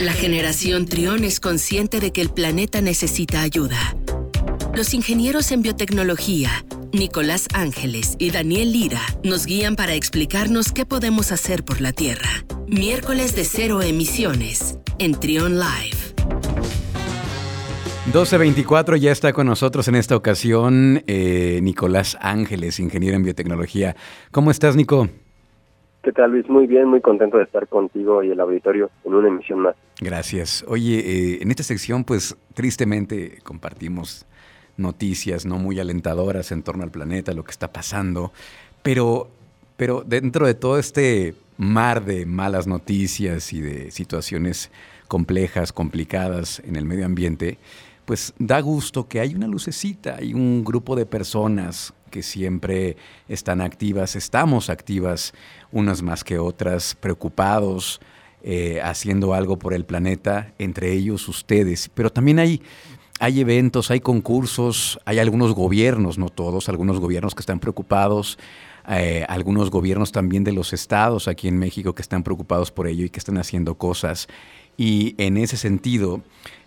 [0.00, 3.96] La generación Trión es consciente de que el planeta necesita ayuda.
[4.72, 11.32] Los ingenieros en biotecnología, Nicolás Ángeles y Daniel Lira, nos guían para explicarnos qué podemos
[11.32, 12.30] hacer por la Tierra.
[12.68, 16.14] Miércoles de cero emisiones en Trión Live.
[18.06, 23.96] 1224 ya está con nosotros en esta ocasión eh, Nicolás Ángeles, ingeniero en biotecnología.
[24.30, 25.08] ¿Cómo estás, Nico?
[26.08, 26.48] ¿Qué tal, Luis?
[26.48, 29.76] Muy bien, muy contento de estar contigo y el auditorio en una emisión más.
[30.00, 30.64] Gracias.
[30.66, 34.24] Oye, eh, en esta sección, pues tristemente compartimos
[34.78, 38.32] noticias no muy alentadoras en torno al planeta, lo que está pasando,
[38.82, 39.28] pero,
[39.76, 44.70] pero dentro de todo este mar de malas noticias y de situaciones
[45.08, 47.58] complejas, complicadas en el medio ambiente,
[48.08, 52.96] pues da gusto que hay una lucecita, hay un grupo de personas que siempre
[53.28, 55.34] están activas, estamos activas,
[55.72, 58.00] unas más que otras, preocupados,
[58.42, 61.90] eh, haciendo algo por el planeta, entre ellos ustedes.
[61.92, 62.62] Pero también hay,
[63.20, 68.38] hay eventos, hay concursos, hay algunos gobiernos, no todos, algunos gobiernos que están preocupados,
[68.90, 73.04] eh, algunos gobiernos también de los estados aquí en México que están preocupados por ello
[73.04, 74.28] y que están haciendo cosas.
[74.76, 76.20] Y en ese sentido,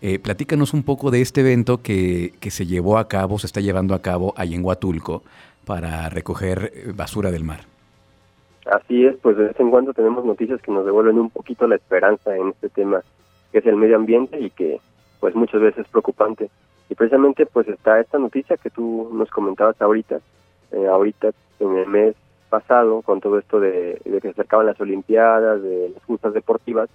[0.00, 3.60] eh, platícanos un poco de este evento que, que, se llevó a cabo, se está
[3.60, 5.22] llevando a cabo ahí en Huatulco
[5.64, 7.60] para recoger eh, basura del mar.
[8.66, 11.76] Así es, pues de vez en cuando tenemos noticias que nos devuelven un poquito la
[11.76, 13.02] esperanza en este tema
[13.52, 14.80] que es el medio ambiente y que
[15.20, 16.50] pues muchas veces es preocupante.
[16.88, 20.20] Y precisamente pues está esta noticia que tú nos comentabas ahorita,
[20.72, 21.30] eh, ahorita
[21.60, 22.14] en el mes
[22.48, 26.88] pasado con todo esto de, de, que se acercaban las Olimpiadas, de las justas deportivas,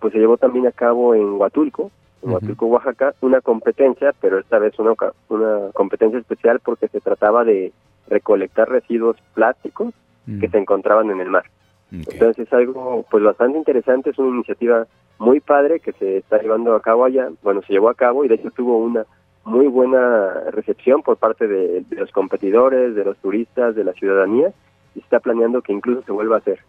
[0.00, 1.90] pues se llevó también a cabo en Huatulco,
[2.22, 4.92] en Huatulco, Oaxaca, una competencia, pero esta vez una,
[5.28, 7.72] una competencia especial porque se trataba de
[8.08, 9.92] recolectar residuos plásticos
[10.40, 11.44] que se encontraban en el mar.
[11.92, 14.86] Entonces es algo pues bastante interesante, es una iniciativa
[15.18, 18.28] muy padre que se está llevando a cabo allá, bueno, se llevó a cabo y
[18.28, 19.04] de hecho tuvo una
[19.44, 24.52] muy buena recepción por parte de, de los competidores, de los turistas, de la ciudadanía
[24.94, 26.60] y se está planeando que incluso se vuelva a hacer.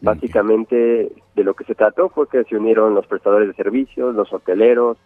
[0.00, 4.32] Básicamente de lo que se trató fue que se unieron los prestadores de servicios, los
[4.32, 4.98] hoteleros,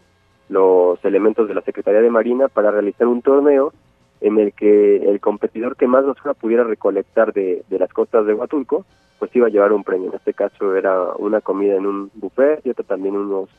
[0.48, 3.72] los elementos de la Secretaría de Marina para realizar un torneo
[4.20, 8.32] en el que el competidor que más basura pudiera recolectar de, de las costas de
[8.32, 8.86] Huatulco,
[9.18, 10.08] pues iba a llevar un premio.
[10.08, 13.50] En este caso era una comida en un buffet y otra también unos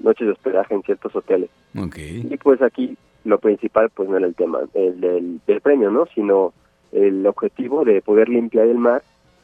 [0.00, 1.50] noches de hospedaje en ciertos hoteles.
[2.30, 6.06] Y pues aquí lo principal pues no era el tema el del, del premio, ¿no?
[6.14, 6.52] Sino
[6.92, 9.02] el objetivo de poder limpiar el mar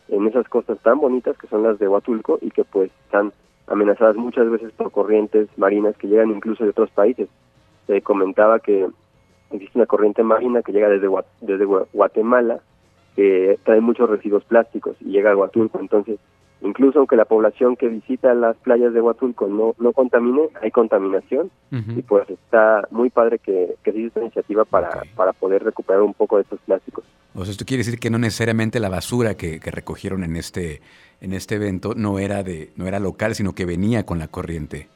[0.09, 3.33] en esas costas tan bonitas que son las de Huatulco y que pues están
[3.67, 7.29] amenazadas muchas veces por corrientes marinas que llegan incluso de otros países.
[7.87, 8.89] Se comentaba que
[9.51, 11.09] existe una corriente marina que llega desde,
[11.41, 12.61] desde Guatemala
[13.17, 16.19] que trae muchos residuos plásticos y llega a Huatulco, entonces
[16.63, 21.51] incluso aunque la población que visita las playas de Huatulco no, no contamine, hay contaminación
[21.71, 25.11] y pues está muy padre que, que se hizo esta iniciativa para, okay.
[25.15, 27.05] para poder recuperar un poco de estos plásticos.
[27.35, 30.81] O sea, esto quiere decir que no necesariamente la basura que, que, recogieron en este,
[31.21, 34.89] en este evento no era, de, no era local, sino que venía con la corriente.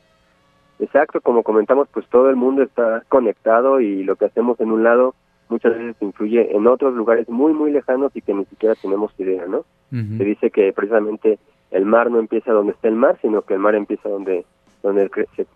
[0.80, 4.82] Exacto, como comentamos, pues todo el mundo está conectado y lo que hacemos en un
[4.82, 5.14] lado
[5.48, 9.46] muchas veces influye en otros lugares muy, muy lejanos y que ni siquiera tenemos idea,
[9.46, 9.58] ¿no?
[9.58, 10.18] Uh -huh.
[10.18, 11.38] Se dice que precisamente
[11.70, 14.44] el mar no empieza donde está el mar, sino que el mar empieza donde,
[14.82, 15.46] donde se,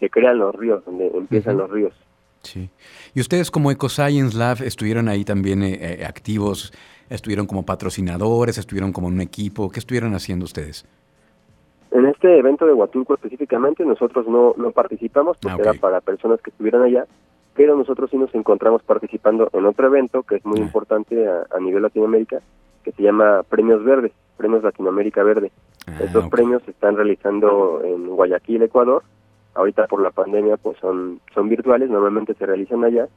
[0.00, 1.62] se crean los ríos, donde empiezan uh -huh.
[1.62, 1.94] los ríos.
[2.42, 2.70] Sí.
[3.14, 6.72] Y ustedes como EcoScience Lab estuvieron ahí también eh, eh, activos,
[7.10, 10.86] estuvieron como patrocinadores, estuvieron como un equipo, ¿qué estuvieron haciendo ustedes?
[11.90, 15.70] En este evento de Huatulco específicamente nosotros no, no participamos porque ah, okay.
[15.70, 17.06] era para personas que estuvieran allá,
[17.54, 20.64] pero nosotros sí nos encontramos participando en otro evento que es muy ah.
[20.64, 22.40] importante a, a, nivel Latinoamérica,
[22.84, 25.52] que se llama Premios Verdes, Premios Latinoamérica Verde.
[25.86, 26.30] Ah, Estos okay.
[26.30, 29.02] premios se están realizando en Guayaquil, Ecuador,
[29.54, 33.08] ahorita por la pandemia pues son, son virtuales, normalmente se realizan allá,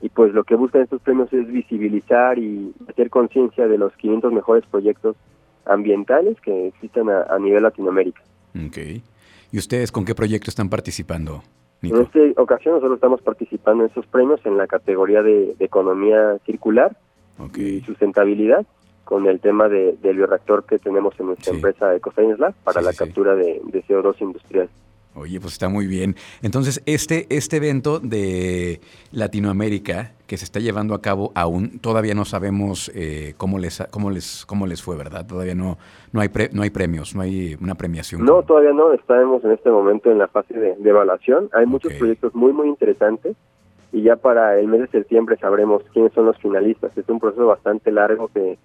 [0.00, 4.32] y pues lo que buscan estos premios es visibilizar y hacer conciencia de los 500
[4.32, 5.16] mejores proyectos
[5.64, 8.22] ambientales que existen a, a, nivel Latinoamérica.
[8.68, 9.02] Okay.
[9.50, 11.42] ¿Y ustedes con qué proyecto están participando?
[11.80, 11.96] Nico?
[11.96, 16.38] En esta ocasión nosotros estamos participando en estos premios en la categoría de, de economía
[16.44, 16.96] circular
[17.38, 17.76] okay.
[17.76, 18.66] y sustentabilidad
[19.06, 21.56] con el tema de, del bioreactor que tenemos en nuestra sí.
[21.56, 22.98] empresa EcoScience Lab para sí, la sí.
[22.98, 24.68] captura de, de CO2 industrial.
[25.14, 26.16] Oye, pues está muy bien.
[26.42, 28.80] Entonces, este, este evento de
[29.12, 34.10] Latinoamérica que se está llevando a cabo aún, todavía no sabemos eh, cómo les cómo
[34.10, 35.24] les cómo les fue, ¿verdad?
[35.24, 35.78] Todavía no
[36.12, 38.24] no hay pre, no hay premios, no hay una premiación.
[38.24, 38.92] No, todavía no.
[38.92, 41.48] Estamos en este momento en la fase de, de evaluación.
[41.52, 43.36] Hay muchos proyectos muy muy interesantes
[43.92, 46.90] y ya para el mes de septiembre sabremos quiénes son los finalistas.
[46.98, 48.58] Es un proceso bastante largo que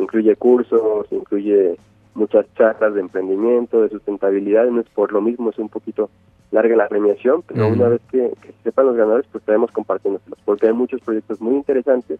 [0.00, 1.76] incluye cursos, incluye
[2.14, 6.10] muchas charlas de emprendimiento, de sustentabilidad, no es por lo mismo, es un poquito
[6.50, 8.32] larga la premiación, pero una vez que,
[8.64, 12.18] sepan los ganadores, pues estaremos compartiéndoselos, porque hay muchos proyectos muy interesantes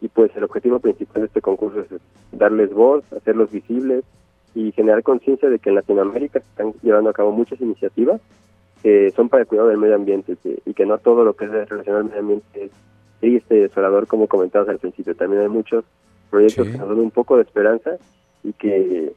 [0.00, 1.88] y pues el objetivo principal de este concurso es
[2.32, 4.04] darles voz, hacerlos visibles
[4.54, 8.20] y generar conciencia de que en Latinoamérica se están llevando a cabo muchas iniciativas
[8.82, 11.50] que son para el cuidado del medio ambiente y que no todo lo que es
[11.50, 12.70] relacionado al medio ambiente es
[13.20, 15.14] triste, desolador, como comentabas al principio.
[15.16, 15.84] También hay muchos
[16.26, 17.96] proyectos que nos dan un poco de esperanza
[18.42, 19.12] y que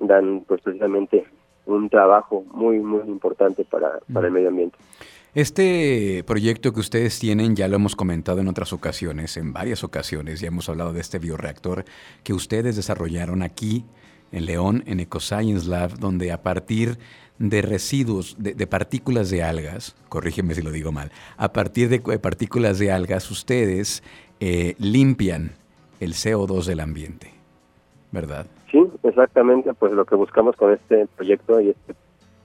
[0.00, 1.24] dan pues precisamente
[1.66, 4.76] un trabajo muy, muy importante para, para el medio ambiente.
[5.34, 10.40] Este proyecto que ustedes tienen, ya lo hemos comentado en otras ocasiones, en varias ocasiones,
[10.40, 11.84] ya hemos hablado de este bioreactor
[12.22, 13.84] que ustedes desarrollaron aquí
[14.30, 16.98] en León, en EcoScience Lab, donde a partir
[17.38, 22.78] de residuos, de, partículas de algas, corrígeme si lo digo mal, a partir de partículas
[22.78, 24.04] de algas ustedes
[24.38, 25.52] eh, limpian
[26.00, 27.30] el CO2 del ambiente,
[28.12, 28.46] ¿verdad?
[28.70, 31.94] Sí, exactamente, pues lo que buscamos con este proyecto y este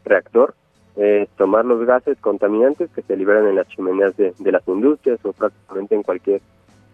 [0.06, 0.54] reactor
[0.96, 5.32] es tomar los gases contaminantes que se liberan en las chimeneas de, las industrias o
[5.32, 6.42] prácticamente en cualquier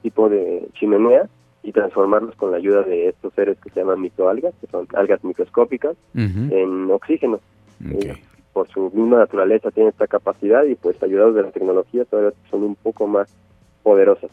[0.03, 1.27] tipo de chimenea
[1.63, 5.23] y transformarlos con la ayuda de estos seres que se llaman microalgas, que son algas
[5.23, 7.39] microscópicas, en oxígeno.
[8.53, 12.63] por su misma naturaleza tienen esta capacidad y pues ayudados de la tecnología todavía son
[12.63, 13.27] un poco más
[13.83, 14.31] poderosas.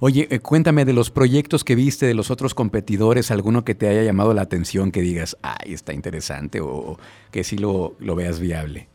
[0.00, 3.88] Oye, eh, cuéntame de los proyectos que viste de los otros competidores, alguno que te
[3.88, 6.98] haya llamado la atención, que digas, ay, está interesante o,
[7.30, 8.88] que sí lo, lo veas viable.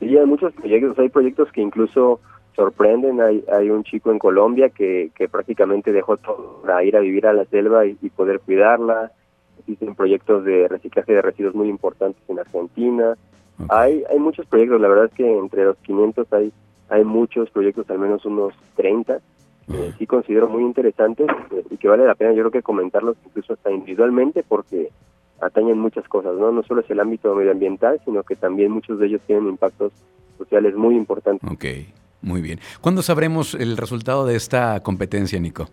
[0.00, 2.20] Sí, hay muchos proyectos, hay proyectos que incluso
[2.56, 3.20] sorprenden.
[3.20, 7.26] Hay, hay un chico en Colombia que, que prácticamente dejó todo para ir a vivir
[7.26, 9.12] a la selva y, poder cuidarla.
[9.60, 13.16] Existen proyectos de reciclaje de residuos muy importantes en Argentina.
[13.68, 16.52] Hay, hay muchos proyectos, la verdad es que entre los 500 hay
[16.88, 19.20] hay muchos proyectos, al menos unos 30,
[19.66, 23.16] que sí considero muy interesantes eh, y que vale la pena yo creo que comentarlos
[23.26, 24.90] incluso hasta individualmente porque
[25.40, 26.52] atañen muchas cosas, ¿no?
[26.52, 29.92] No solo es el ámbito medioambiental, sino que también muchos de ellos tienen impactos
[30.38, 31.50] sociales muy importantes.
[31.50, 31.64] Ok,
[32.22, 32.60] muy bien.
[32.80, 35.68] ¿Cuándo sabremos el resultado de esta competencia, Nico?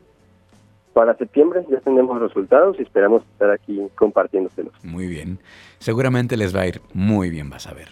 [0.94, 4.74] Para septiembre ya tenemos resultados y esperamos estar aquí compartiéndoselos.
[4.84, 5.40] Muy bien.
[5.80, 7.90] Seguramente les va a ir muy bien, vas a ver.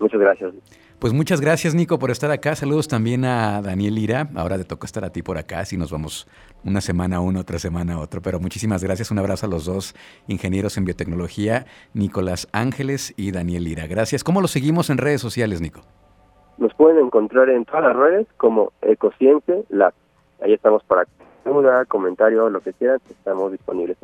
[0.00, 0.54] Muchas gracias.
[1.02, 2.54] Pues muchas gracias, Nico, por estar acá.
[2.54, 4.28] Saludos también a Daniel Lira.
[4.36, 6.28] Ahora te toca estar a ti por acá, si nos vamos
[6.64, 8.22] una semana uno, otra semana otro.
[8.22, 9.10] Pero muchísimas gracias.
[9.10, 9.96] Un abrazo a los dos
[10.28, 13.88] ingenieros en biotecnología, Nicolás Ángeles y Daniel Lira.
[13.88, 14.22] Gracias.
[14.22, 15.80] ¿Cómo lo seguimos en redes sociales, Nico?
[16.58, 19.94] Nos pueden encontrar en todas las redes como Ecociente Lab.
[20.40, 21.08] Ahí estamos para
[21.44, 23.96] duda, comentario, lo que quieran, estamos disponibles.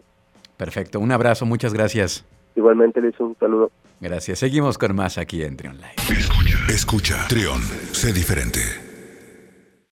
[0.56, 0.98] Perfecto.
[0.98, 1.46] Un abrazo.
[1.46, 2.26] Muchas gracias.
[2.58, 3.70] Igualmente les un saludo.
[4.00, 4.40] Gracias.
[4.40, 5.94] Seguimos con más aquí en Trion Live.
[6.18, 7.28] Escucha, escucha.
[7.28, 7.62] Trion,
[7.92, 8.87] sé diferente.